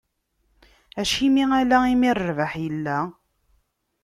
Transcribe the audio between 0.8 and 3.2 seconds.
Acimi ala imi rrbeḥ illa?